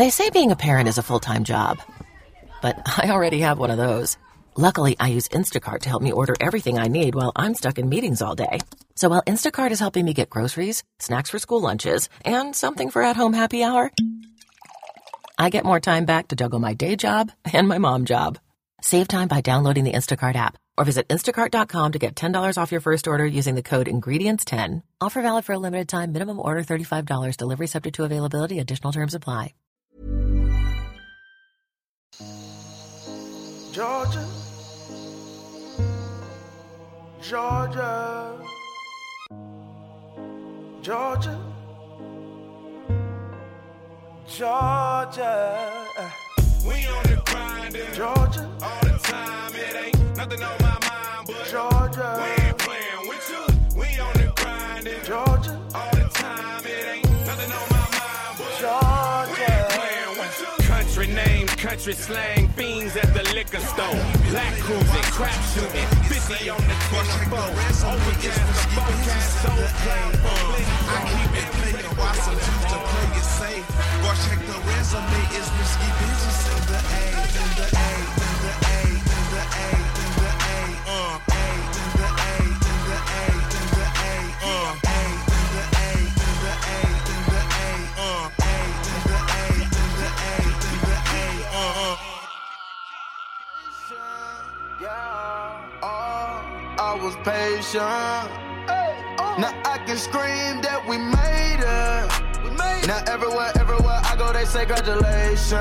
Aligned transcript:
They 0.00 0.08
say 0.08 0.30
being 0.30 0.50
a 0.50 0.56
parent 0.56 0.88
is 0.88 0.96
a 0.96 1.02
full 1.02 1.20
time 1.20 1.44
job, 1.44 1.82
but 2.62 2.76
I 3.04 3.10
already 3.10 3.40
have 3.40 3.58
one 3.58 3.68
of 3.68 3.76
those. 3.76 4.16
Luckily, 4.56 4.96
I 4.98 5.08
use 5.08 5.28
Instacart 5.28 5.80
to 5.80 5.90
help 5.90 6.02
me 6.02 6.10
order 6.10 6.34
everything 6.40 6.78
I 6.78 6.88
need 6.88 7.14
while 7.14 7.32
I'm 7.36 7.54
stuck 7.54 7.76
in 7.78 7.90
meetings 7.90 8.22
all 8.22 8.34
day. 8.34 8.60
So 8.96 9.10
while 9.10 9.22
Instacart 9.24 9.72
is 9.72 9.78
helping 9.78 10.06
me 10.06 10.14
get 10.14 10.30
groceries, 10.30 10.84
snacks 10.98 11.28
for 11.28 11.38
school 11.38 11.60
lunches, 11.60 12.08
and 12.24 12.56
something 12.56 12.88
for 12.88 13.02
at 13.02 13.14
home 13.14 13.34
happy 13.34 13.62
hour, 13.62 13.92
I 15.38 15.50
get 15.50 15.66
more 15.66 15.80
time 15.80 16.06
back 16.06 16.28
to 16.28 16.34
juggle 16.34 16.60
my 16.60 16.72
day 16.72 16.96
job 16.96 17.30
and 17.52 17.68
my 17.68 17.76
mom 17.76 18.06
job. 18.06 18.38
Save 18.80 19.06
time 19.06 19.28
by 19.28 19.42
downloading 19.42 19.84
the 19.84 19.92
Instacart 19.92 20.34
app 20.34 20.56
or 20.78 20.86
visit 20.86 21.08
instacart.com 21.08 21.92
to 21.92 21.98
get 21.98 22.14
$10 22.14 22.56
off 22.56 22.72
your 22.72 22.80
first 22.80 23.06
order 23.06 23.26
using 23.26 23.54
the 23.54 23.62
code 23.62 23.86
INGREDIENTS10. 23.86 24.82
Offer 25.02 25.20
valid 25.20 25.44
for 25.44 25.52
a 25.52 25.58
limited 25.58 25.90
time, 25.90 26.12
minimum 26.12 26.40
order 26.40 26.62
$35, 26.64 27.36
delivery 27.36 27.66
subject 27.66 27.96
to 27.96 28.04
availability, 28.04 28.58
additional 28.58 28.94
terms 28.94 29.14
apply. 29.14 29.52
Georgia, 33.72 34.26
Georgia, 37.22 38.36
Georgia, 40.82 41.38
Georgia. 44.26 45.86
We 46.66 46.86
on 46.88 47.02
the 47.04 47.22
grind, 47.26 47.74
Georgia, 47.94 48.50
all 48.60 48.80
the 48.82 48.98
time. 49.04 49.54
It 49.54 49.76
ain't 49.76 50.16
nothing 50.16 50.42
on 50.42 50.56
my 50.60 50.78
mind, 50.88 51.26
but 51.28 51.46
Georgia, 51.48 52.18
we 52.18 52.44
ain't 52.44 52.58
playing 52.58 53.08
with 53.08 53.30
you. 53.30 53.78
We 53.78 53.86
on 54.00 54.12
the 54.14 54.32
grind, 54.34 54.88
Georgia, 55.04 55.60
all 55.76 55.90
the 55.92 55.99
name, 61.14 61.46
country 61.46 61.92
slang, 61.92 62.48
fiends 62.50 62.96
at 62.96 63.12
the 63.14 63.22
liquor 63.34 63.60
store. 63.60 64.00
Black 64.30 64.54
cruising, 64.60 65.08
crap 65.10 65.40
shooting, 65.52 65.86
50 66.06 66.50
on 66.50 66.60
the 66.60 66.76
24. 66.90 67.38
Overcast, 67.38 68.40
the 68.48 68.64
forecast, 68.74 69.42
so 69.42 69.50
for 69.50 70.40
I 70.90 71.02
keep 71.10 71.32
it 71.42 71.48
playing 71.58 71.90
while 71.98 72.14
some 72.14 72.34
choose 72.34 72.66
to 72.70 72.78
play 72.78 73.18
it 73.18 73.24
safe. 73.24 73.66
Go 74.02 74.10
check 74.24 74.40
the 74.46 74.58
resume, 74.68 75.20
it's 75.36 75.48
risky 75.58 75.90
business 76.00 76.40
in 76.50 76.62
the 76.70 76.80
A, 76.80 77.04
in 77.40 77.50
the 77.58 77.66
A, 77.70 77.90
in 78.20 78.34
the 78.44 78.52
A, 78.66 78.80
in 78.90 79.24
the 79.34 79.42
A, 79.50 79.89
Yeah. 94.80 94.88
Oh, 95.82 96.40
I 96.78 96.98
was 97.02 97.14
patient. 97.16 97.84
Now 99.38 99.52
I 99.64 99.76
can 99.84 99.98
scream 99.98 100.62
that 100.62 100.80
we 100.88 100.96
made 100.96 101.60
it. 101.60 102.86
Now 102.86 103.04
everywhere, 103.06 103.52
everywhere 103.60 104.00
I 104.02 104.16
go, 104.16 104.32
they 104.32 104.46
say 104.46 104.64
congratulations. 104.64 105.52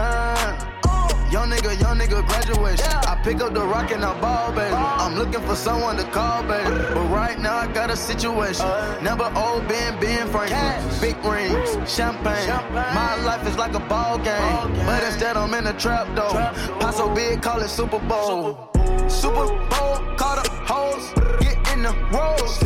Young 1.29 1.49
nigga, 1.51 1.79
young 1.81 1.99
nigga, 1.99 2.25
graduation. 2.27 2.87
I 2.87 3.19
pick 3.21 3.41
up 3.41 3.53
the 3.53 3.61
rock 3.61 3.91
and 3.91 4.05
I 4.05 4.19
ball, 4.21 4.53
baby. 4.53 4.73
I'm 4.73 5.15
looking 5.15 5.41
for 5.41 5.55
someone 5.55 5.97
to 5.97 6.05
call, 6.05 6.41
baby. 6.43 6.69
But 6.69 7.09
right 7.11 7.37
now 7.37 7.57
I 7.57 7.67
got 7.67 7.89
a 7.89 7.97
situation. 7.97 8.65
Never 9.03 9.25
old 9.35 9.67
Ben, 9.67 9.99
Ben 9.99 10.27
Franklin. 10.29 10.79
Big 11.01 11.17
rings, 11.25 11.75
champagne. 11.93 12.47
My 12.73 13.21
life 13.25 13.45
is 13.45 13.57
like 13.57 13.73
a 13.73 13.81
ball 13.81 14.17
game. 14.17 14.73
But 14.85 15.03
instead 15.03 15.35
I'm 15.35 15.53
in 15.55 15.67
a 15.67 15.73
trap 15.73 16.07
though. 16.15 16.31
Pot 16.79 16.93
so 16.95 17.13
big, 17.13 17.41
call 17.41 17.59
it 17.61 17.67
Super 17.67 17.99
Bowl. 17.99 18.45
Super 18.45 18.53
Bowl, 18.73 18.78
call 19.09 20.35
the 20.35 20.49
hoes, 20.65 21.13
get 21.39 21.57
in 21.73 21.83
the 21.83 21.93
rolls. 22.13 22.59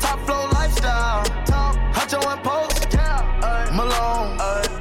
Top 0.00 0.18
flow 0.26 0.46
lifestyle, 0.52 1.24
top 1.46 1.76
Huncho 1.94 2.20
and 2.32 2.42
Post, 2.42 2.88
Malone. 3.72 4.36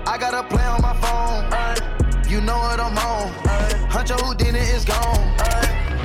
I 0.07 0.17
got 0.19 0.33
a 0.33 0.43
play 0.43 0.65
on 0.65 0.81
my 0.81 0.95
phone, 1.03 2.29
you 2.29 2.41
know 2.41 2.57
what 2.57 2.79
I'm 2.79 2.97
on. 2.97 3.31
Huncho 3.89 4.19
who 4.21 4.35
did 4.35 4.55
it 4.55 4.67
is 4.75 4.85
gone. 4.85 5.37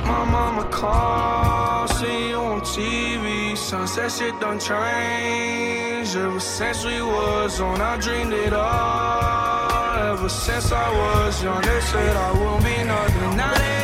My 0.05 0.25
mama 0.25 0.63
called, 0.71 1.89
see 1.91 2.29
you 2.29 2.35
on 2.35 2.61
TV. 2.61 3.57
Sunset 3.57 4.11
shit 4.11 4.39
done 4.39 4.59
changed. 4.59 6.15
Ever 6.15 6.39
since 6.39 6.85
we 6.85 7.01
was 7.01 7.59
on, 7.59 7.81
I 7.81 7.97
dreamed 7.97 8.33
it 8.33 8.53
all. 8.53 10.13
Ever 10.13 10.29
since 10.29 10.71
I 10.71 10.89
was 10.99 11.43
young, 11.43 11.61
they 11.61 11.81
said 11.81 12.15
I 12.15 12.31
won't 12.33 12.63
be 12.63 12.83
nothing. 12.83 13.37
Now 13.37 13.53
they 13.53 13.78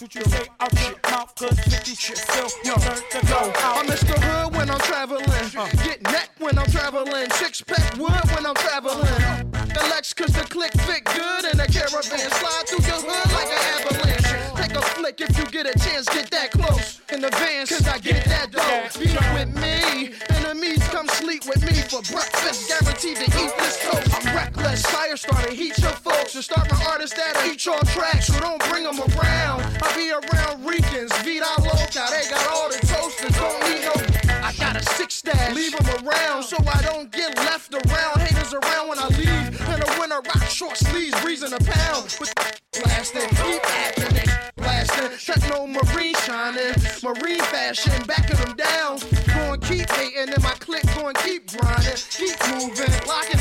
watch 0.00 0.14
what 0.14 0.14
you 0.14 0.30
say 0.30 0.46
out 0.60 0.72
your 0.80 1.10
mouth, 1.10 1.34
cause 1.34 1.60
50 1.60 1.94
shit 1.94 2.16
still 2.16 2.48
turn 2.48 2.96
to 3.10 3.26
go 3.26 3.36
out. 3.36 3.78
I'm 3.78 3.86
Mr. 3.86 4.16
Hood 4.18 4.54
when 4.56 4.70
I'm 4.70 4.78
traveling. 4.80 5.24
Uh. 5.28 5.68
Get 5.84 6.02
neck 6.02 6.30
when 6.38 6.58
I'm 6.58 6.66
traveling. 6.66 7.30
Six 7.32 7.62
pack 7.62 7.96
wood 7.96 8.24
when 8.34 8.46
I'm 8.46 8.54
traveling. 8.54 9.06
The 9.52 9.86
Lex 9.90 10.14
cause 10.14 10.32
the 10.32 10.42
click 10.42 10.72
fit 10.82 11.04
good 11.04 11.44
in 11.52 11.60
a 11.60 11.66
caravan. 11.66 12.30
Slide 12.30 12.64
through 12.66 12.86
your 12.86 13.00
hood 13.00 13.32
like 13.32 13.50
an 13.50 13.62
avalanche. 13.76 14.60
Take 14.60 14.76
a 14.76 14.82
flick 14.82 15.20
if 15.20 15.38
you 15.38 15.46
get 15.46 15.66
a 15.66 15.78
chance, 15.78 16.08
get 16.08 16.30
that 16.30 16.50
close. 16.52 17.00
In 17.12 17.20
the 17.20 17.30
vans, 17.30 17.68
cause 17.68 17.86
I 17.86 17.98
get 17.98 18.24
that 18.26 18.52
dough. 18.52 19.00
Beat 19.00 19.16
up 19.16 19.34
with 19.34 19.54
me. 19.60 20.14
Enemies 20.36 20.82
come 20.88 21.08
sleep 21.08 21.44
with 21.46 21.62
me 21.66 21.74
for 21.74 22.00
breakfast. 22.12 22.68
Guaranteed 22.68 23.16
to 23.16 23.24
eat 23.24 23.52
this 23.58 23.82
toast. 23.82 24.29
Reckless. 24.60 24.82
Fire 24.86 25.16
starter, 25.16 25.52
heat 25.52 25.78
your 25.78 25.90
folks. 25.90 26.34
And 26.34 26.44
start 26.44 26.70
my 26.70 26.84
artists 26.86 27.16
that'll 27.16 27.50
eat 27.50 27.64
your 27.64 27.80
tracks. 27.80 28.26
So 28.26 28.40
don't 28.40 28.62
bring 28.70 28.84
them 28.84 28.98
around. 29.00 29.62
I 29.82 29.94
be 29.94 30.10
around 30.10 30.64
Ricans, 30.64 31.12
Vida 31.18 31.46
Loca. 31.58 32.06
They 32.10 32.28
got 32.28 32.46
all 32.48 32.68
the 32.68 32.78
toasters. 32.86 33.36
Don't 33.36 33.60
need 33.68 33.82
no. 33.84 34.42
I 34.42 34.52
got 34.58 34.76
a 34.76 34.82
six 34.82 35.14
stash. 35.14 35.54
Leave 35.54 35.76
them 35.76 36.06
around 36.06 36.42
so 36.42 36.56
I 36.72 36.82
don't 36.82 37.10
get 37.10 37.36
left 37.38 37.74
around. 37.74 38.20
Haters 38.20 38.54
around 38.54 38.88
when 38.88 38.98
I 38.98 39.08
leave. 39.08 39.60
In 39.60 39.80
the 39.80 39.96
winter, 39.98 40.16
rock 40.16 40.44
short 40.48 40.76
sleeves, 40.76 41.18
breezing 41.22 41.52
a 41.52 41.58
pound. 41.58 42.16
With 42.20 42.34
blasting, 42.82 43.28
keep 43.28 43.64
acting, 43.64 44.14
they 44.14 44.24
blasting. 44.56 45.10
Techno 45.18 45.66
marine 45.66 46.14
shining, 46.26 46.74
marine 47.02 47.40
fashion, 47.40 47.92
backing 48.06 48.36
them 48.36 48.56
down. 48.56 48.98
Going 49.34 49.60
keep 49.60 49.88
hating, 49.90 50.34
and 50.34 50.42
my 50.42 50.54
click 50.58 50.84
going 50.94 51.14
keep 51.16 51.50
grinding, 51.50 51.96
keep 52.10 52.36
moving, 52.48 52.92
locking. 53.06 53.39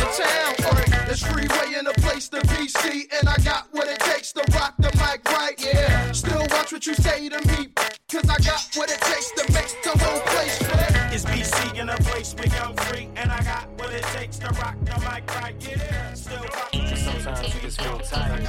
Alright, 1.22 1.48
there's 1.48 1.52
freeway 1.52 1.80
in 1.80 1.86
the 1.86 1.94
place 2.02 2.30
to 2.30 2.42
be 2.42 2.68
see, 2.68 3.08
and 3.18 3.28
I 3.28 3.38
got 3.38 3.68
what 3.72 3.88
it 3.88 4.00
takes 4.00 4.32
to 4.34 4.44
rock 4.54 4.76
the 4.78 4.92
mic 4.98 5.24
right, 5.26 5.56
yeah. 5.58 6.12
Still 6.12 6.46
watch 6.50 6.72
what 6.72 6.86
you 6.86 6.94
say 6.94 7.30
to 7.30 7.40
me, 7.48 7.70
cause 8.10 8.30
I 8.30 8.38
got 8.38 8.70
what 8.76 8.92
it 8.92 9.00
takes 9.02 9.32
to 9.32 9.54
make 9.54 9.84
the 9.84 9.98
whole 10.04 10.20
place 10.22 10.58
fit. 10.58 11.14
It's 11.14 11.26
BC 11.26 11.80
in 11.80 11.90
a 11.90 11.98
place 11.98 12.34
where 12.36 12.64
I'm 12.64 12.76
free, 12.76 13.10
and 13.16 13.32
I 13.32 13.42
got 13.44 13.70
what 13.78 13.92
it 13.92 14.04
takes 14.16 14.38
to 14.40 14.48
rock 14.48 14.76
the 14.84 14.94
mic 15.00 15.30
right. 15.36 15.56
Yeah, 15.60 16.14
still 16.14 16.44
rock. 16.44 16.74
Sometimes 16.96 17.56
you 17.56 17.62
just 17.62 17.82
feel 17.82 18.00
tired, 18.00 18.48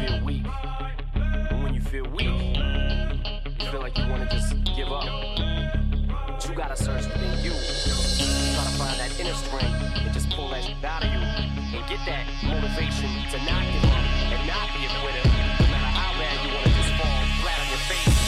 feel 0.00 0.24
weak. 0.24 0.46
And 1.14 1.62
when 1.62 1.74
you 1.74 1.80
feel 1.80 2.06
weak, 2.10 2.56
you 3.60 3.70
feel 3.70 3.80
like 3.80 3.96
you 3.98 4.08
wanna 4.08 4.28
just 4.30 4.54
give 4.76 4.92
up. 4.92 5.04
But 5.04 6.48
you 6.48 6.54
gotta 6.54 6.76
search 6.76 7.04
within 7.04 7.44
you. 7.44 7.50
Try 7.50 8.64
to 8.64 8.70
find 8.78 9.00
that 9.00 9.20
inner 9.20 9.34
strength 9.34 9.75
get 11.96 12.06
that 12.06 12.26
motivation 12.44 13.08
to 13.30 13.38
not 13.44 13.64
give 13.72 13.84
up 13.84 14.04
and 14.28 14.42
not 14.46 14.68
be 14.74 14.84
a 14.84 14.92
quitter. 15.00 15.24
No 15.24 15.66
matter 15.72 15.92
how 15.96 16.12
bad 16.18 16.36
you 16.44 16.50
wanna 16.52 16.72
just 16.76 16.92
fall 17.00 17.20
flat 17.40 17.58
on 17.60 17.68
your 17.68 17.82
face. 17.88 18.26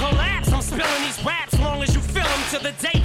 Collapse, 0.00 0.52
I'm 0.52 0.62
spilling 0.62 1.02
these 1.04 1.22
raps 1.24 1.58
long 1.60 1.82
as 1.82 1.94
you 1.94 2.00
feel 2.00 2.24
them. 2.24 2.42
To 2.50 2.58
the 2.58 2.72
day 2.80 2.99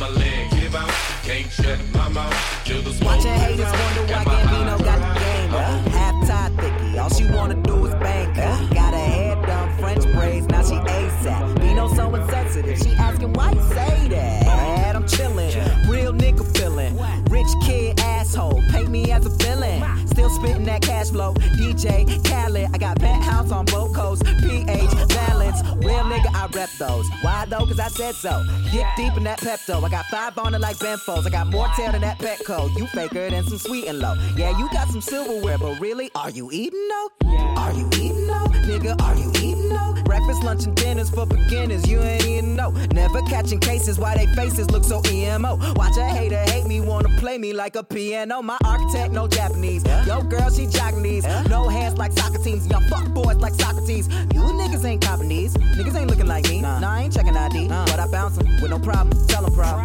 my 0.00 0.08
leg 0.10 0.50
give 0.50 0.74
out, 0.74 0.90
can't 1.22 1.50
shut 1.50 1.78
my 1.92 2.08
mouth, 2.08 2.62
till 2.64 2.82
the 2.82 2.92
smoke 2.92 3.16
Watching 3.16 3.32
haters 3.32 3.66
wonder 3.66 4.12
why 4.12 4.24
Gambino 4.24 4.84
got 4.84 4.98
the 5.14 5.20
game. 5.20 5.54
Uh, 5.54 5.90
half 5.90 6.28
tied 6.28 6.60
thicky, 6.60 6.98
all 6.98 7.10
she 7.10 7.26
wanna 7.32 7.54
do 7.62 7.86
is 7.86 7.94
bang. 7.94 8.28
Uh, 8.38 8.74
got 8.74 8.94
her 8.94 8.98
hair 8.98 9.34
done, 9.46 9.78
French 9.78 10.04
braids, 10.14 10.46
now 10.48 10.62
she 10.62 10.74
ASAP. 10.74 11.60
Bino 11.60 11.88
so 11.94 12.14
insensitive, 12.14 12.78
she 12.78 12.90
asking 12.96 13.32
why 13.32 13.52
you 13.52 13.62
say 13.74 14.08
that. 14.08 14.94
I'm 14.94 15.04
chillin', 15.04 15.88
real 15.88 16.12
nigga 16.12 16.44
feelin', 16.56 16.96
rich 17.30 17.48
kid 17.64 17.98
asshole, 18.00 18.62
paint 18.70 18.90
me 18.90 19.10
as 19.10 19.26
a 19.26 19.30
villain. 19.30 19.82
Still 20.06 20.30
spittin' 20.30 20.64
that 20.64 20.82
cash 20.82 21.10
flow, 21.10 21.34
DJ 21.34 22.06
Khaled. 22.24 22.70
I 22.72 22.78
got 22.78 22.98
penthouse 23.00 23.50
on 23.50 23.64
both 23.66 23.94
coasts, 23.94 24.22
PH 24.42 24.90
balance. 25.08 25.62
Real 25.84 26.04
nigga, 26.04 26.34
I 26.34 26.46
rep 26.54 26.67
those. 26.78 27.08
Why 27.20 27.44
though? 27.46 27.66
Cause 27.66 27.80
I 27.80 27.88
said 27.88 28.14
so. 28.14 28.44
Get 28.72 28.86
deep 28.96 29.16
in 29.16 29.24
that 29.24 29.40
Pepto. 29.40 29.82
I 29.82 29.88
got 29.88 30.06
five 30.06 30.38
on 30.38 30.54
it 30.54 30.60
like 30.60 30.76
Benfos. 30.76 31.26
I 31.26 31.30
got 31.30 31.48
more 31.48 31.68
tail 31.76 31.92
than 31.92 32.00
that 32.02 32.18
Petco. 32.18 32.76
You 32.76 32.86
faker 32.88 33.28
than 33.30 33.44
some 33.44 33.58
sweet 33.58 33.86
and 33.86 33.98
low. 33.98 34.14
Yeah, 34.36 34.56
you 34.58 34.68
got 34.70 34.88
some 34.88 35.00
silverware, 35.00 35.58
but 35.58 35.80
really, 35.80 36.10
are 36.14 36.30
you 36.30 36.50
eating 36.52 36.88
though? 36.88 37.28
Are 37.56 37.72
you 37.72 37.88
eating 37.94 38.26
though? 38.26 38.46
Nigga, 38.68 39.00
are 39.02 39.16
you 39.16 39.30
eating 39.36 39.68
though? 39.68 39.94
Breakfast, 40.04 40.42
lunch, 40.42 40.64
and 40.64 40.76
dinners 40.76 41.10
for 41.10 41.26
beginners. 41.26 41.88
You 41.88 42.00
ain't 42.00 42.24
eating 42.24 42.56
no. 42.56 42.70
Never 42.92 43.20
catching 43.22 43.60
cases 43.60 43.98
why 43.98 44.16
they 44.16 44.26
faces 44.34 44.70
look 44.70 44.84
so 44.84 45.02
emo. 45.10 45.56
Watch 45.74 45.96
a 45.98 46.04
hater 46.04 46.38
hate 46.50 46.66
me, 46.66 46.80
wanna 46.80 47.08
play 47.18 47.38
me 47.38 47.52
like 47.52 47.76
a 47.76 47.82
piano. 47.82 48.40
My 48.42 48.58
architect, 48.64 49.12
no 49.12 49.26
Japanese. 49.28 49.84
Yo, 50.06 50.22
girl, 50.22 50.50
she 50.50 50.66
these. 51.02 51.24
No 51.48 51.68
hands 51.68 51.98
like 51.98 52.12
soccer 52.12 52.38
teams. 52.38 52.66
Young 52.66 52.82
fuck 52.88 53.08
boys 53.12 53.36
like 53.36 53.54
Socrates. 53.54 54.08
You 54.08 54.40
niggas 54.60 54.84
ain't 54.84 55.02
copping 55.02 55.28
these. 55.28 55.54
Niggas 55.54 55.96
ain't 55.96 56.10
looking 56.10 56.26
like 56.26 56.48
me. 56.48 56.60
Nah, 56.80 56.94
I 56.94 57.02
ain't 57.02 57.12
checking 57.12 57.36
ID. 57.36 57.68
But 57.68 57.98
I 57.98 58.06
bounce 58.06 58.38
'em 58.38 58.46
with 58.60 58.70
no 58.70 58.78
problem. 58.78 59.10
Tell 59.26 59.44
'em 59.44 59.52
problem. 59.52 59.84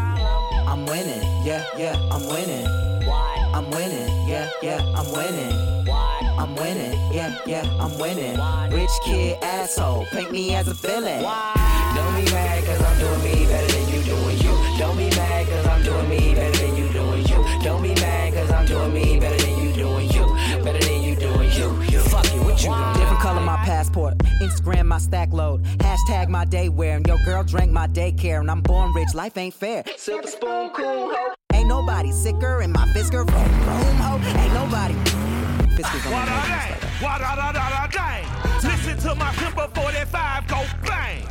I'm 0.67 0.85
winning. 0.85 1.23
Yeah, 1.45 1.63
yeah, 1.77 1.95
I'm 2.11 2.25
winning. 2.27 2.65
Why? 3.07 3.31
I'm 3.53 3.69
winning. 3.71 4.09
Yeah, 4.27 4.49
yeah, 4.61 4.81
I'm 4.99 5.09
winning. 5.11 5.85
Why? 5.85 6.19
I'm 6.41 6.55
winning. 6.55 6.95
Yeah, 7.11 7.31
yeah, 7.45 7.65
I'm 7.83 7.97
winning. 7.99 8.35
Rich 8.71 8.95
kid 9.05 9.37
asshole. 9.41 10.05
Paint 10.11 10.31
me 10.31 10.55
as 10.55 10.67
a 10.67 10.73
villain. 10.73 11.21
Don't 11.95 12.15
be 12.15 12.25
mad 12.31 12.65
cause 12.65 12.81
I'm 12.87 12.97
doing 12.99 13.23
me 13.23 13.45
better 13.45 13.72
my 26.43 26.49
day 26.49 26.69
wear. 26.69 26.97
And 26.97 27.07
your 27.07 27.19
girl 27.23 27.43
drank 27.43 27.71
my 27.71 27.87
daycare. 27.87 28.39
And 28.41 28.51
I'm 28.51 28.61
born 28.61 28.93
rich. 28.93 29.13
Life 29.13 29.37
ain't 29.37 29.53
fair. 29.53 29.83
Silver 29.97 30.27
spoon 30.27 30.71
cool 30.71 31.09
ho. 31.13 31.33
Ain't 31.53 31.67
nobody 31.67 32.11
sicker 32.11 32.61
in 32.61 32.71
my 32.71 32.85
Fisker 32.93 33.25
room 33.25 33.97
ho. 33.97 34.19
Ain't 34.41 34.53
nobody. 34.53 34.95
Fisker's 35.75 36.05
on 36.05 36.27
dang. 36.27 38.25
Listen 38.63 38.97
to 38.99 39.15
my 39.15 39.31
Kimber 39.33 39.67
45 39.73 40.47
go 40.47 40.65
bang. 40.85 41.23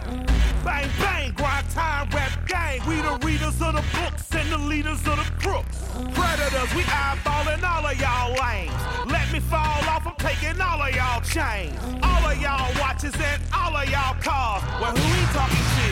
Bang, 0.64 0.88
bang, 1.00 1.32
grind 1.32 1.68
time, 1.70 2.08
rap 2.10 2.32
gang. 2.46 2.80
We 2.86 2.96
the 2.96 3.18
readers 3.26 3.60
of 3.60 3.74
the 3.74 3.84
books 3.98 4.32
and 4.32 4.48
the 4.50 4.58
leaders 4.58 5.00
of 5.10 5.16
the 5.18 5.28
crooks. 5.42 5.78
Predators, 6.14 6.74
we 6.74 6.82
eyeballing 6.82 7.62
all 7.62 7.86
of 7.86 8.00
y'all 8.00 8.30
lanes. 8.40 8.72
Let 9.06 9.32
me 9.32 9.40
fall 9.40 9.82
off, 9.92 10.01
taking 10.22 10.54
all 10.62 10.78
of 10.78 10.94
y'all 10.94 11.20
chains. 11.26 11.74
All 11.98 12.22
of 12.30 12.38
y'all 12.38 12.70
watches 12.78 13.14
and 13.18 13.42
all 13.50 13.74
of 13.74 13.90
y'all 13.90 14.14
cars. 14.22 14.62
Well, 14.78 14.94
who 14.94 15.02
he 15.18 15.24
talking 15.34 15.66
to? 15.82 15.88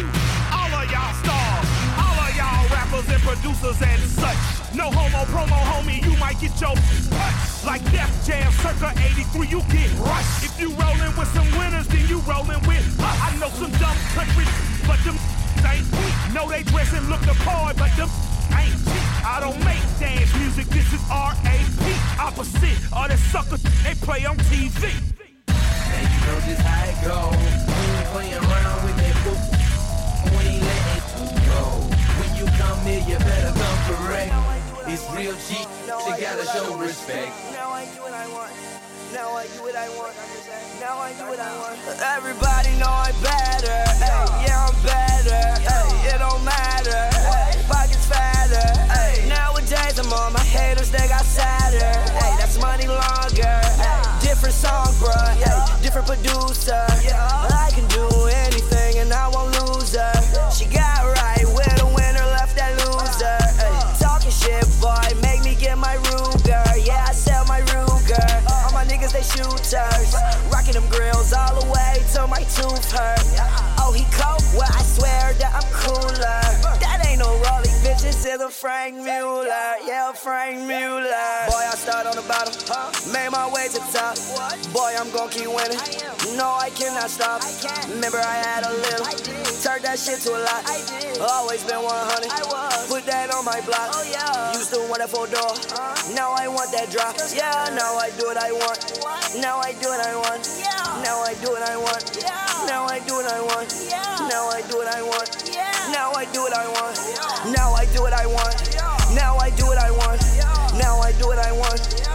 All 0.55 0.71
of 0.71 0.87
y'all 0.87 1.15
stars. 1.19 1.67
All 1.99 2.15
of 2.15 2.31
y'all 2.39 2.63
rappers 2.71 3.11
and 3.11 3.23
producers 3.27 3.83
and 3.83 4.01
such. 4.07 4.39
No 4.71 4.87
homo 4.95 5.27
promo, 5.35 5.59
homie, 5.75 5.99
you 6.07 6.15
might 6.23 6.39
get 6.39 6.55
your 6.63 6.79
touch. 7.11 7.43
Like 7.67 7.83
Def 7.91 8.11
Jam, 8.23 8.47
circa 8.63 8.95
83, 8.95 9.51
you 9.51 9.61
get 9.67 9.91
rushed. 9.99 10.47
If 10.47 10.55
you 10.63 10.71
rollin' 10.79 11.11
with 11.19 11.31
some 11.35 11.51
winners, 11.59 11.89
then 11.91 12.07
you 12.07 12.23
rollin' 12.23 12.63
with 12.71 12.87
us. 13.03 13.17
I 13.27 13.35
know 13.43 13.51
some 13.59 13.75
dumb 13.83 13.99
country, 14.15 14.47
but 14.87 15.03
them 15.03 15.19
ain't 15.75 15.87
weak. 15.91 16.15
Know 16.31 16.47
they 16.47 16.63
dress 16.71 16.95
and 16.95 17.03
look 17.11 17.21
the 17.27 17.35
part, 17.43 17.77
but 17.77 17.91
them 17.99 18.09
ain't 18.55 18.79
cheap. 18.79 19.07
I 19.27 19.43
don't 19.43 19.59
make 19.67 19.83
dance 19.99 20.31
music, 20.39 20.67
this 20.71 20.87
is 20.95 21.03
R.A.P. 21.11 21.50
Opposite 22.21 22.79
All 22.93 23.09
the 23.09 23.17
suckers 23.17 23.63
they 23.83 23.95
play 23.95 24.27
on 24.27 24.37
TV. 24.53 24.93
And 25.49 26.07
you 26.13 26.21
know 26.27 26.39
just 26.45 26.61
how 26.61 26.85
it 26.85 26.99
go. 27.01 27.33
We 28.15 28.25
ain't 28.29 28.37
around 28.37 28.85
with 28.85 28.97
that 29.01 29.17
ain't 30.37 30.71
go. 31.49 31.65
When 32.21 32.31
you 32.37 32.47
come 32.61 32.81
here, 32.85 33.03
you 33.09 33.19
better 33.25 33.53
come. 33.57 33.71
It's 34.93 35.07
real 35.15 35.35
cheap. 35.47 35.69
You 35.87 36.13
gotta 36.21 36.45
show 36.51 36.77
respect. 36.77 37.31
Now 37.53 37.71
I 37.71 37.87
do 37.95 38.03
what 38.03 38.13
I 38.13 38.27
want. 38.35 38.53
Now 39.15 39.31
I 39.39 39.47
do 39.47 39.63
what 39.63 39.77
I 39.77 39.89
want. 39.97 40.15
Now 40.81 40.99
I 40.99 41.13
do 41.15 41.25
what 41.31 41.41
I 41.41 41.53
want. 41.63 41.79
Everybody 42.19 42.71
know 42.77 42.91
I'm 42.91 43.15
better. 43.23 43.81
Ay, 44.03 44.45
yeah, 44.47 44.67
I'm 44.67 44.77
better. 44.83 45.43
Ay, 45.63 46.15
it 46.15 46.19
don't 46.19 46.45
matter. 46.45 47.01
Pockets 47.71 48.07
fatter. 48.07 48.67
Ay, 48.91 49.27
nowadays 49.29 49.99
I'm 49.99 50.13
on 50.13 50.33
my 50.33 50.40
haters, 50.51 50.91
they 50.91 51.07
got 51.09 51.25
sadder. 51.25 51.95
Hey, 52.19 52.35
that's 52.39 52.59
money 52.59 52.87
longer. 52.87 53.55
Different 54.21 54.55
song, 54.55 54.91
bruh. 54.99 55.15
Hey, 55.39 55.83
different 55.83 56.07
producer. 56.07 56.75
I 56.75 57.71
can 57.73 57.87
do 57.89 58.05
anything 58.47 58.99
and 58.99 59.13
I 59.13 59.29
won't 59.29 59.55
lose 59.63 59.95
her. 59.95 60.13
She 60.51 60.67
got 60.67 61.07
right 61.07 61.47
with 61.55 61.83
a 61.83 61.87
winner, 61.87 62.27
left 62.35 62.57
that 62.57 62.75
loser. 62.83 63.39
Talking 64.03 64.35
shit, 64.35 64.67
boy, 64.81 65.07
make 65.23 65.45
me 65.45 65.55
get 65.55 65.79
my 65.79 65.97
Ruger. 66.11 66.67
Yeah, 66.85 67.07
I 67.07 67.13
sell 67.13 67.45
my 67.47 67.61
Ruger. 67.71 68.27
All 68.51 68.73
my 68.73 68.85
niggas, 68.85 69.13
they 69.13 69.23
shooters. 69.23 70.11
Rocking 70.51 70.75
them 70.75 70.89
grills 70.91 71.33
all 71.33 71.55
the 71.61 71.67
way 71.71 72.03
till 72.13 72.27
my 72.27 72.43
tooth 72.51 72.91
hurt. 72.91 73.23
Oh, 73.79 73.93
he 73.95 74.05
cold? 74.11 74.43
Well, 74.55 74.69
I 74.69 74.83
is 78.31 78.41
a 78.41 78.49
Franck 78.49 78.95
Muller. 78.95 79.75
Yeah, 79.83 80.13
Franck 80.13 80.63
Muller. 80.63 81.35
Boy, 81.51 81.67
I 81.67 81.75
start 81.75 82.07
on 82.07 82.15
the 82.15 82.23
bottom, 82.31 82.55
made 83.11 83.31
my 83.35 83.51
way 83.51 83.67
to 83.67 83.83
the 83.83 83.91
top. 83.91 84.15
Boy, 84.71 84.95
I'm 84.95 85.11
gonna 85.11 85.31
keep 85.31 85.51
winning. 85.51 85.83
No, 86.39 86.47
I 86.47 86.71
cannot 86.71 87.11
stop. 87.11 87.43
Remember, 87.91 88.23
I 88.23 88.39
had 88.47 88.63
a 88.63 88.71
little, 88.71 89.03
turned 89.67 89.83
that 89.83 89.99
shit 89.99 90.23
to 90.23 90.31
a 90.31 90.41
lot. 90.47 90.63
Always 91.19 91.67
been 91.67 91.83
100. 91.83 92.31
Put 92.87 93.03
that 93.11 93.35
on 93.35 93.45
my 93.45 93.59
block. 93.67 93.99
Used 94.55 94.71
to 94.75 94.81
want 94.87 95.03
a 95.03 95.09
four 95.11 95.27
door. 95.27 95.51
Now 96.15 96.31
I 96.31 96.47
want 96.47 96.71
that 96.71 96.87
drop. 96.95 97.19
Yeah, 97.35 97.75
now 97.75 97.99
I 97.99 98.15
do 98.15 98.31
what 98.31 98.39
I 98.39 98.53
want. 98.55 98.79
Now 99.43 99.59
I 99.59 99.75
do 99.75 99.91
what 99.91 100.07
I 100.07 100.15
want. 100.15 100.47
Now 101.03 101.19
I 101.27 101.35
do 101.43 101.51
what 101.51 101.67
I 101.67 101.75
want. 101.75 102.07
Now 102.71 102.87
I 102.87 103.03
do 103.03 103.15
what 103.19 103.27
I 103.27 103.43
want. 103.43 103.71
Now 104.31 104.47
I 104.55 104.63
do 104.71 104.77
what 104.79 104.87
I 104.87 105.03
want. 105.03 105.60
Now 105.93 106.13
I 106.13 106.25
do 106.33 106.43
what 106.43 106.55
I 106.55 106.67
want. 106.69 106.97
Now 107.53 107.73
I 107.73 107.85
do 107.87 108.03
what 108.03 108.13
I 108.13 108.27
want. 108.27 109.15
Now 109.15 109.37
I 109.39 109.51
do 109.51 109.67
what 109.67 109.79
I 109.79 109.91
want. 109.91 110.21
Now 110.79 111.01
I 111.01 111.13
do 111.13 111.27
what 111.27 111.39
I 111.39 111.53
want. 111.53 112.10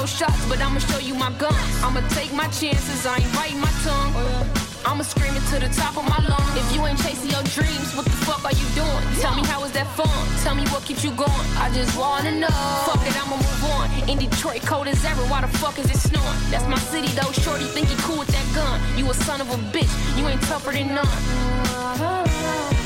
No 0.00 0.06
shots, 0.06 0.48
but 0.48 0.58
I'ma 0.60 0.78
show 0.78 0.98
you 0.98 1.14
my 1.14 1.30
gun. 1.32 1.60
I'ma 1.84 2.00
take 2.16 2.32
my 2.32 2.48
chances, 2.48 3.04
I 3.04 3.18
ain't 3.18 3.32
biting 3.34 3.60
my 3.60 3.72
tongue. 3.84 4.14
I'ma 4.86 5.02
scream 5.02 5.34
it 5.36 5.44
to 5.52 5.60
the 5.60 5.68
top 5.76 5.98
of 5.98 6.04
my 6.08 6.20
lungs. 6.24 6.56
If 6.56 6.74
you 6.74 6.80
ain't 6.86 6.98
chasing 7.04 7.28
your 7.28 7.44
dreams, 7.52 7.94
what 7.94 8.06
the 8.06 8.16
fuck 8.24 8.42
are 8.48 8.56
you 8.60 8.68
doing? 8.80 9.02
Tell 9.20 9.34
me 9.36 9.44
how 9.44 9.62
is 9.64 9.72
that 9.72 9.86
fun? 9.98 10.08
Tell 10.42 10.54
me 10.54 10.64
what 10.72 10.84
keeps 10.84 11.04
you 11.04 11.12
going. 11.12 11.46
I 11.64 11.70
just 11.74 11.92
wanna 11.98 12.32
know. 12.32 12.56
Fuck 12.88 13.04
it, 13.04 13.14
I'ma 13.20 13.36
move 13.36 13.64
on. 13.76 14.08
In 14.08 14.16
Detroit, 14.18 14.62
cold 14.62 14.88
as 14.88 15.04
ever. 15.04 15.22
Why 15.28 15.42
the 15.42 15.52
fuck 15.58 15.78
is 15.78 15.90
it 15.90 15.98
snowing? 15.98 16.38
That's 16.50 16.66
my 16.66 16.78
city 16.78 17.08
though. 17.18 17.32
Shorty 17.44 17.64
think 17.64 17.88
he 17.88 17.96
cool 18.06 18.18
with 18.20 18.32
that 18.32 18.46
gun. 18.54 18.80
You 18.96 19.04
a 19.10 19.14
son 19.14 19.40
of 19.42 19.50
a 19.50 19.58
bitch. 19.74 19.92
You 20.16 20.26
ain't 20.28 20.42
tougher 20.42 20.72
than 20.72 20.94
none. 20.94 22.79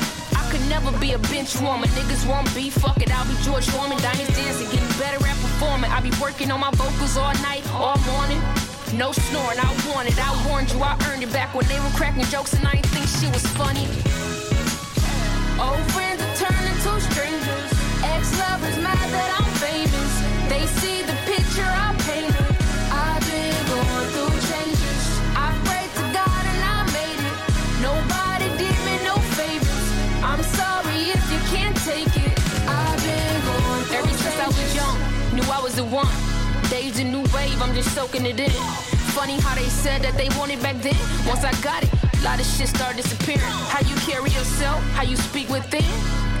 Never 0.69 0.91
be 0.99 1.13
a 1.13 1.19
bench 1.19 1.59
warmer. 1.61 1.87
Niggas 1.87 2.27
won't 2.27 2.53
be. 2.55 2.69
Fuck 2.69 3.01
it, 3.01 3.11
I'll 3.11 3.27
be 3.27 3.35
George 3.43 3.67
Foreman. 3.69 3.97
Diamonds 3.99 4.35
dancing, 4.35 4.69
getting 4.71 4.99
better 4.99 5.21
at 5.25 5.37
performing. 5.37 5.91
I 5.91 6.01
be 6.01 6.11
working 6.21 6.51
on 6.51 6.59
my 6.59 6.71
vocals 6.71 7.17
all 7.17 7.33
night, 7.41 7.63
all 7.73 7.97
morning. 8.13 8.41
No 8.93 9.11
snoring, 9.11 9.59
I 9.59 9.69
want 9.91 10.07
it. 10.07 10.17
I 10.17 10.31
warned 10.47 10.71
you, 10.71 10.81
I 10.81 10.97
earned 11.09 11.23
it 11.23 11.31
back 11.33 11.53
when 11.53 11.67
they 11.67 11.79
were 11.79 11.93
cracking 11.99 12.23
jokes 12.25 12.53
and 12.53 12.65
I 12.67 12.73
ain't 12.77 12.85
think 12.87 13.07
shit 13.07 13.31
was 13.33 13.45
funny. 13.59 13.85
Old 15.59 15.83
friends 15.91 16.21
are 16.21 16.35
turning 16.47 16.77
to 16.85 16.91
strangers. 17.11 17.71
Ex-lovers 18.03 18.77
mad 18.79 19.11
soaking 38.05 38.25
it 38.25 38.39
in. 38.39 38.51
Funny 39.13 39.39
how 39.39 39.55
they 39.55 39.69
said 39.69 40.01
that 40.01 40.15
they 40.17 40.29
wanted 40.37 40.61
back 40.61 40.75
then. 40.81 40.95
Once 41.27 41.43
I 41.43 41.51
got 41.61 41.83
it, 41.83 41.89
a 41.93 42.23
lot 42.23 42.39
of 42.39 42.45
shit 42.45 42.67
started 42.67 42.97
disappearing. 42.97 43.39
How 43.41 43.79
you 43.81 43.95
carry 44.01 44.29
yourself, 44.31 44.81
how 44.93 45.03
you 45.03 45.15
speak 45.15 45.49
within. 45.49 45.83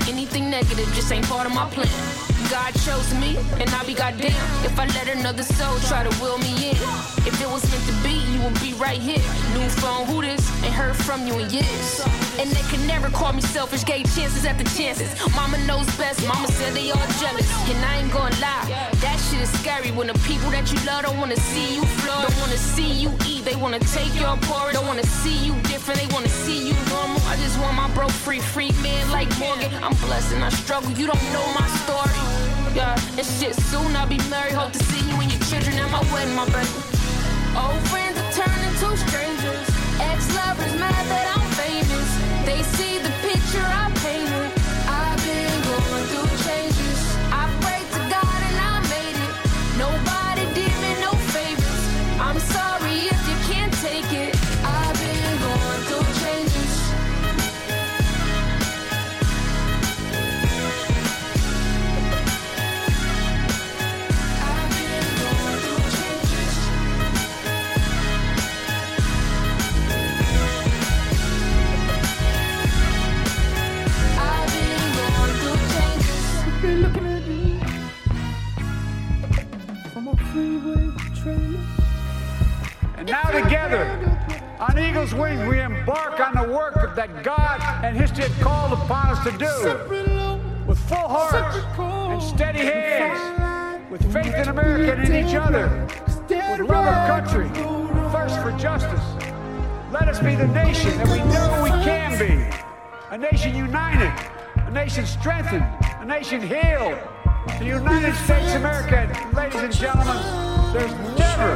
Anything 0.07 0.49
negative 0.49 0.87
just 0.93 1.11
ain't 1.11 1.25
part 1.27 1.47
of 1.47 1.53
my 1.53 1.67
plan. 1.69 2.14
God 2.49 2.73
chose 2.85 3.13
me, 3.15 3.37
and 3.59 3.69
I'll 3.71 3.85
be 3.85 3.93
goddamn 3.93 4.31
if 4.63 4.77
I 4.79 4.85
let 4.87 5.07
another 5.07 5.43
soul 5.43 5.77
try 5.89 6.03
to 6.03 6.21
will 6.21 6.37
me 6.37 6.71
in. 6.71 6.77
If 7.25 7.41
it 7.41 7.49
was 7.49 7.63
meant 7.71 7.85
to 7.87 7.95
be, 8.03 8.21
you 8.31 8.41
would 8.43 8.59
be 8.61 8.73
right 8.73 9.01
here. 9.01 9.23
New 9.57 9.67
phone, 9.81 10.05
who 10.05 10.21
this? 10.21 10.41
Ain't 10.63 10.73
heard 10.73 10.95
from 10.95 11.25
you 11.25 11.33
in 11.39 11.49
years. 11.49 12.01
And 12.39 12.49
they 12.51 12.61
can 12.69 12.85
never 12.85 13.09
call 13.09 13.33
me 13.33 13.41
selfish, 13.41 13.83
gave 13.83 14.05
chances 14.15 14.45
after 14.45 14.63
chances. 14.77 15.09
Mama 15.35 15.57
knows 15.65 15.85
best, 15.97 16.25
mama 16.27 16.47
said 16.47 16.73
they 16.73 16.91
all 16.91 17.07
jealous. 17.19 17.49
And 17.69 17.83
I 17.83 17.97
ain't 17.97 18.11
gonna 18.11 18.35
lie, 18.39 18.65
that 19.01 19.17
shit 19.29 19.41
is 19.41 19.49
scary 19.59 19.91
when 19.91 20.07
the 20.07 20.17
people 20.29 20.49
that 20.51 20.71
you 20.71 20.79
love 20.85 21.03
don't 21.03 21.17
wanna 21.17 21.37
see 21.37 21.75
you 21.75 21.83
flourish. 22.03 22.29
Don't 22.29 22.41
wanna 22.41 22.57
see 22.57 22.91
you 22.91 23.11
eat, 23.25 23.45
they 23.45 23.55
wanna 23.55 23.79
take 23.79 24.13
your 24.19 24.37
porridge. 24.47 24.75
Don't 24.75 24.87
wanna 24.87 25.05
see 25.05 25.37
you 25.45 25.53
different, 25.63 25.99
they 25.99 26.13
wanna 26.13 26.29
see 26.29 26.67
you 26.67 26.75
normal. 26.89 27.21
I 27.25 27.37
just 27.37 27.57
want 27.59 27.75
my 27.75 27.89
bro 27.95 28.07
free, 28.07 28.39
free 28.39 28.71
man 28.83 29.09
like 29.11 29.29
Morgan. 29.39 29.71
I'm 29.83 29.95
blessed 30.05 30.33
and 30.33 30.43
I 30.43 30.49
struggle, 30.49 30.91
you 30.91 31.07
don't 31.07 31.23
know 31.33 31.45
my 31.57 31.67
story. 31.83 32.44
Yeah, 32.75 32.99
and 33.15 33.25
shit, 33.25 33.55
soon 33.55 33.95
I'll 33.95 34.05
be 34.05 34.17
married. 34.29 34.51
Hope 34.51 34.73
to 34.73 34.83
see 34.83 34.99
you 35.07 35.15
and 35.21 35.31
your 35.31 35.41
children 35.47 35.77
at 35.77 35.89
my 35.91 36.01
wedding, 36.11 36.35
my 36.35 36.43
baby. 36.43 36.67
Old 37.55 37.79
friends 37.87 38.19
are 38.19 38.31
turning 38.35 38.75
to 38.83 38.97
strangers. 39.07 39.65
Ex-lovers 40.01 40.75
mad 40.77 41.05
that 41.07 41.25
I'm 41.37 41.47
famous. 41.55 42.09
They 42.45 42.61
see 42.75 42.99
the 42.99 43.13
picture 43.23 43.63
I 43.63 43.89
painted. 44.03 44.54
On 86.35 86.47
the 86.47 86.53
work 86.53 86.95
that 86.95 87.23
God 87.23 87.61
and 87.83 87.95
history 87.95 88.23
had 88.23 88.41
called 88.41 88.73
upon 88.73 89.09
us 89.09 89.23
to 89.23 89.31
do. 89.31 90.65
With 90.65 90.79
full 90.89 90.97
hearts 90.97 91.57
and 91.77 92.21
steady 92.21 92.59
hands, 92.59 93.91
with 93.91 94.01
faith 94.11 94.33
in 94.33 94.47
America 94.49 94.93
and 94.93 95.07
in 95.07 95.27
each 95.27 95.35
other, 95.35 95.87
with 96.27 96.67
love 96.67 96.87
of 96.87 97.07
country, 97.07 97.47
thirst 98.11 98.39
for 98.41 98.51
justice. 98.57 99.03
Let 99.91 100.09
us 100.09 100.19
be 100.19 100.35
the 100.35 100.47
nation 100.47 100.97
that 100.97 101.07
we 101.07 101.19
know 101.31 101.61
we 101.63 101.69
can 101.83 102.17
be. 102.19 102.57
A 103.11 103.17
nation 103.17 103.55
united, 103.55 104.11
a 104.65 104.71
nation 104.71 105.05
strengthened, 105.05 105.65
a 105.99 106.05
nation 106.05 106.41
healed. 106.41 106.97
The 107.59 107.65
United 107.65 108.15
States 108.25 108.55
of 108.55 108.61
America, 108.61 109.31
ladies 109.35 109.61
and 109.61 109.73
gentlemen, 109.73 110.17
there's 110.73 110.91
never, 111.17 111.55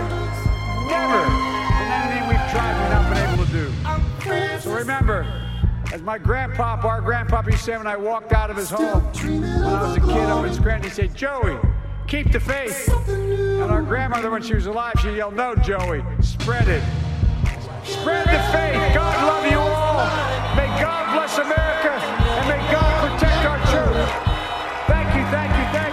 never 0.87 1.48
So 4.61 4.75
remember, 4.75 5.25
as 5.91 6.01
my 6.01 6.17
grandpapa, 6.17 6.87
our 6.87 7.01
grandpapa 7.01 7.49
used 7.49 7.65
to 7.65 7.71
say 7.71 7.77
when 7.77 7.87
I 7.87 7.97
walked 7.97 8.31
out 8.31 8.49
of 8.51 8.57
his 8.57 8.69
home 8.69 9.01
when 9.03 9.43
I 9.43 9.81
was 9.81 9.97
a 9.97 10.01
kid 10.01 10.29
up 10.29 10.45
in 10.45 10.53
Scranton, 10.53 10.89
he 10.89 10.95
said, 10.95 11.15
Joey, 11.15 11.57
keep 12.07 12.31
the 12.31 12.39
faith. 12.39 12.87
And 13.07 13.63
our 13.63 13.81
grandmother, 13.81 14.29
when 14.29 14.43
she 14.43 14.53
was 14.53 14.67
alive, 14.67 14.93
she 15.01 15.15
yelled, 15.15 15.35
no, 15.35 15.55
Joey, 15.55 16.03
spread 16.21 16.67
it. 16.67 16.83
Spread 17.83 18.27
the 18.27 18.39
faith. 18.53 18.93
God 18.93 19.17
love 19.25 19.51
you 19.51 19.57
all. 19.57 20.05
May 20.55 20.67
God 20.79 21.15
bless 21.15 21.37
America 21.39 21.91
and 21.91 22.47
may 22.47 22.71
God 22.71 23.09
protect 23.09 23.45
our 23.45 23.57
children. 23.71 24.07
Thank 24.85 25.15
you, 25.15 25.23
thank 25.31 25.49
you, 25.57 25.63
thank 25.73 25.83
you. 25.83 25.88